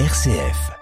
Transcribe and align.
RCF. 0.00 0.72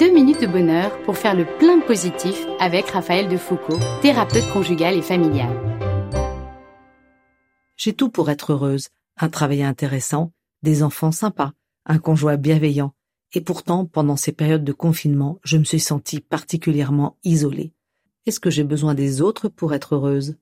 Deux 0.00 0.10
minutes 0.10 0.40
de 0.40 0.46
bonheur 0.46 0.90
pour 1.02 1.18
faire 1.18 1.34
le 1.34 1.44
plein 1.58 1.80
positif 1.80 2.46
avec 2.58 2.88
Raphaël 2.88 3.28
de 3.28 3.36
Foucault, 3.36 3.78
thérapeute 4.00 4.50
conjugal 4.54 4.96
et 4.96 5.02
familial. 5.02 5.54
J'ai 7.76 7.92
tout 7.92 8.08
pour 8.08 8.30
être 8.30 8.54
heureuse. 8.54 8.88
Un 9.18 9.28
travail 9.28 9.62
intéressant, 9.62 10.32
des 10.62 10.82
enfants 10.82 11.12
sympas, 11.12 11.52
un 11.84 11.98
conjoint 11.98 12.38
bienveillant. 12.38 12.94
Et 13.34 13.42
pourtant, 13.42 13.84
pendant 13.84 14.16
ces 14.16 14.32
périodes 14.32 14.64
de 14.64 14.72
confinement, 14.72 15.38
je 15.44 15.58
me 15.58 15.64
suis 15.64 15.78
sentie 15.78 16.20
particulièrement 16.20 17.18
isolée. 17.22 17.74
Est-ce 18.24 18.40
que 18.40 18.48
j'ai 18.48 18.64
besoin 18.64 18.94
des 18.94 19.20
autres 19.20 19.48
pour 19.50 19.74
être 19.74 19.94
heureuse? 19.94 20.38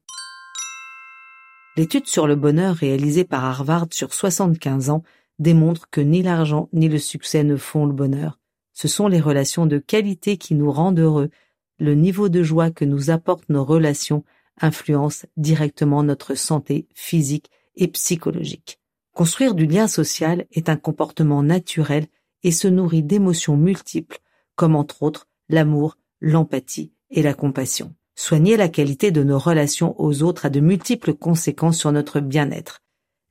L'étude 1.80 2.08
sur 2.08 2.26
le 2.26 2.36
bonheur 2.36 2.76
réalisée 2.76 3.24
par 3.24 3.42
Harvard 3.42 3.86
sur 3.90 4.12
75 4.12 4.90
ans 4.90 5.02
démontre 5.38 5.88
que 5.90 6.02
ni 6.02 6.22
l'argent 6.22 6.68
ni 6.74 6.90
le 6.90 6.98
succès 6.98 7.42
ne 7.42 7.56
font 7.56 7.86
le 7.86 7.94
bonheur. 7.94 8.38
Ce 8.74 8.86
sont 8.86 9.08
les 9.08 9.18
relations 9.18 9.64
de 9.64 9.78
qualité 9.78 10.36
qui 10.36 10.54
nous 10.54 10.70
rendent 10.70 10.98
heureux. 10.98 11.30
Le 11.78 11.94
niveau 11.94 12.28
de 12.28 12.42
joie 12.42 12.70
que 12.70 12.84
nous 12.84 13.08
apportent 13.08 13.48
nos 13.48 13.64
relations 13.64 14.24
influence 14.60 15.24
directement 15.38 16.02
notre 16.02 16.34
santé 16.34 16.86
physique 16.94 17.50
et 17.76 17.88
psychologique. 17.88 18.78
Construire 19.14 19.54
du 19.54 19.64
lien 19.64 19.88
social 19.88 20.44
est 20.52 20.68
un 20.68 20.76
comportement 20.76 21.42
naturel 21.42 22.08
et 22.42 22.52
se 22.52 22.68
nourrit 22.68 23.04
d'émotions 23.04 23.56
multiples, 23.56 24.18
comme 24.54 24.76
entre 24.76 25.02
autres 25.02 25.28
l'amour, 25.48 25.96
l'empathie 26.20 26.92
et 27.08 27.22
la 27.22 27.32
compassion. 27.32 27.94
Soigner 28.22 28.58
la 28.58 28.68
qualité 28.68 29.12
de 29.12 29.22
nos 29.22 29.38
relations 29.38 29.98
aux 29.98 30.22
autres 30.22 30.44
a 30.44 30.50
de 30.50 30.60
multiples 30.60 31.14
conséquences 31.14 31.78
sur 31.78 31.90
notre 31.90 32.20
bien-être. 32.20 32.80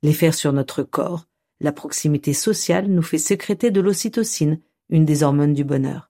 L'effet 0.01 0.31
sur 0.31 0.51
notre 0.51 0.81
corps, 0.81 1.27
la 1.59 1.71
proximité 1.71 2.33
sociale 2.33 2.87
nous 2.87 3.03
fait 3.03 3.19
sécréter 3.19 3.69
de 3.69 3.81
l'ocytocine, 3.81 4.59
une 4.89 5.05
des 5.05 5.21
hormones 5.21 5.53
du 5.53 5.63
bonheur. 5.63 6.09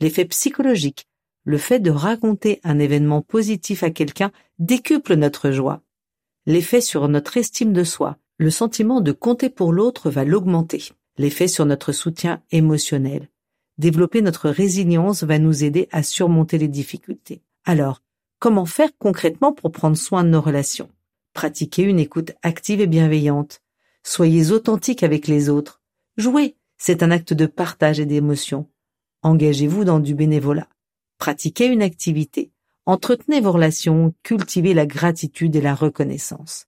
L'effet 0.00 0.24
psychologique, 0.24 1.06
le 1.44 1.58
fait 1.58 1.78
de 1.78 1.90
raconter 1.90 2.58
un 2.64 2.78
événement 2.78 3.20
positif 3.20 3.82
à 3.82 3.90
quelqu'un 3.90 4.32
décuple 4.58 5.16
notre 5.16 5.50
joie. 5.50 5.82
L'effet 6.46 6.80
sur 6.80 7.08
notre 7.08 7.36
estime 7.36 7.74
de 7.74 7.84
soi, 7.84 8.16
le 8.38 8.48
sentiment 8.48 9.02
de 9.02 9.12
compter 9.12 9.50
pour 9.50 9.74
l'autre 9.74 10.08
va 10.08 10.24
l'augmenter. 10.24 10.82
L'effet 11.18 11.48
sur 11.48 11.66
notre 11.66 11.92
soutien 11.92 12.42
émotionnel. 12.50 13.28
Développer 13.76 14.22
notre 14.22 14.48
résilience 14.48 15.22
va 15.22 15.38
nous 15.38 15.64
aider 15.64 15.86
à 15.92 16.02
surmonter 16.02 16.56
les 16.56 16.68
difficultés. 16.68 17.42
Alors, 17.66 18.00
comment 18.38 18.66
faire 18.66 18.90
concrètement 18.98 19.52
pour 19.52 19.72
prendre 19.72 19.96
soin 19.96 20.24
de 20.24 20.28
nos 20.28 20.40
relations? 20.40 20.88
Pratiquez 21.32 21.82
une 21.82 21.98
écoute 21.98 22.32
active 22.42 22.80
et 22.80 22.86
bienveillante. 22.86 23.60
Soyez 24.02 24.52
authentique 24.52 25.02
avec 25.02 25.26
les 25.26 25.48
autres. 25.48 25.80
Jouez, 26.16 26.56
c'est 26.78 27.02
un 27.02 27.10
acte 27.10 27.32
de 27.32 27.46
partage 27.46 28.00
et 28.00 28.06
d'émotion. 28.06 28.68
Engagez-vous 29.22 29.84
dans 29.84 29.98
du 29.98 30.14
bénévolat. 30.14 30.68
Pratiquez 31.18 31.66
une 31.66 31.82
activité. 31.82 32.52
Entretenez 32.86 33.40
vos 33.40 33.52
relations, 33.52 34.14
cultivez 34.22 34.72
la 34.72 34.86
gratitude 34.86 35.56
et 35.56 35.60
la 35.60 35.74
reconnaissance. 35.74 36.66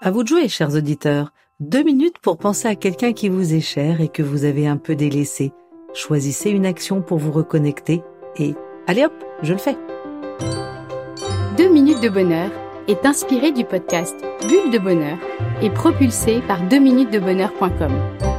À 0.00 0.10
vous 0.10 0.22
de 0.22 0.28
jouer, 0.28 0.48
chers 0.48 0.74
auditeurs. 0.74 1.32
Deux 1.60 1.82
minutes 1.82 2.18
pour 2.20 2.38
penser 2.38 2.68
à 2.68 2.74
quelqu'un 2.74 3.12
qui 3.12 3.28
vous 3.28 3.52
est 3.52 3.60
cher 3.60 4.00
et 4.00 4.08
que 4.08 4.22
vous 4.22 4.44
avez 4.44 4.66
un 4.66 4.78
peu 4.78 4.96
délaissé. 4.96 5.52
Choisissez 5.92 6.48
une 6.50 6.64
action 6.64 7.02
pour 7.02 7.18
vous 7.18 7.32
reconnecter 7.32 8.02
et 8.38 8.54
allez 8.90 9.04
hop, 9.04 9.12
je 9.42 9.52
le 9.52 9.58
fais. 9.58 9.76
Deux 11.56 11.68
minutes 11.68 12.02
de 12.02 12.08
bonheur 12.08 12.50
est 12.88 13.06
inspiré 13.06 13.52
du 13.52 13.64
podcast 13.64 14.16
Bulle 14.48 14.72
de 14.72 14.78
bonheur 14.78 15.16
et 15.62 15.70
propulsé 15.70 16.40
par 16.48 16.60
2minutesdebonheur.com. 16.64 18.29